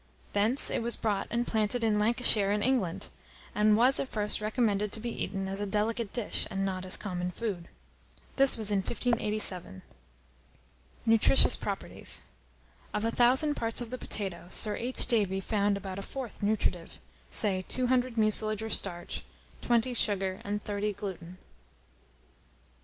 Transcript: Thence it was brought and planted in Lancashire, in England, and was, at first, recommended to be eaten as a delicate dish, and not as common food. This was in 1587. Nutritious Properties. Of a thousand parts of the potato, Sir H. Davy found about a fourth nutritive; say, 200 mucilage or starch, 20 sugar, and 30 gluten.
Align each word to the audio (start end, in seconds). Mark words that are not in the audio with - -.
Thence 0.33 0.71
it 0.71 0.81
was 0.81 0.95
brought 0.95 1.27
and 1.29 1.45
planted 1.45 1.83
in 1.83 1.99
Lancashire, 1.99 2.51
in 2.51 2.63
England, 2.63 3.11
and 3.53 3.77
was, 3.77 3.99
at 3.99 4.09
first, 4.09 4.41
recommended 4.41 4.91
to 4.93 4.99
be 4.99 5.11
eaten 5.11 5.47
as 5.47 5.61
a 5.61 5.67
delicate 5.67 6.11
dish, 6.11 6.47
and 6.49 6.65
not 6.65 6.85
as 6.85 6.97
common 6.97 7.29
food. 7.29 7.67
This 8.35 8.57
was 8.57 8.71
in 8.71 8.79
1587. 8.79 9.83
Nutritious 11.05 11.55
Properties. 11.55 12.23
Of 12.95 13.05
a 13.05 13.11
thousand 13.11 13.53
parts 13.53 13.79
of 13.79 13.91
the 13.91 13.97
potato, 13.99 14.47
Sir 14.49 14.75
H. 14.75 15.05
Davy 15.05 15.39
found 15.39 15.77
about 15.77 15.99
a 15.99 16.01
fourth 16.01 16.41
nutritive; 16.41 16.97
say, 17.29 17.63
200 17.67 18.17
mucilage 18.17 18.63
or 18.63 18.71
starch, 18.71 19.23
20 19.61 19.93
sugar, 19.93 20.41
and 20.43 20.63
30 20.63 20.93
gluten. 20.93 21.37